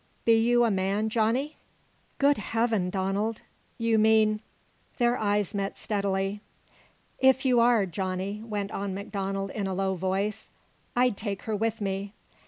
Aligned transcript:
Be 0.25 0.35
you 0.41 0.63
a 0.63 0.71
man, 0.71 1.09
Johnny?" 1.09 1.57
"Good 2.17 2.37
heaven, 2.39 2.89
Donald. 2.89 3.43
You 3.77 3.99
mean" 3.99 4.41
Their 4.97 5.15
eyes 5.15 5.53
met 5.53 5.77
steadily. 5.77 6.41
"If 7.19 7.45
you 7.45 7.59
are, 7.59 7.85
Johnny," 7.85 8.41
went 8.43 8.71
on 8.71 8.95
MacDonald 8.95 9.51
in 9.51 9.67
a 9.67 9.75
low 9.75 9.93
voice, 9.93 10.49
"I'd 10.95 11.17
take 11.17 11.43
her 11.43 11.55
with 11.55 11.81
me. 11.81 12.15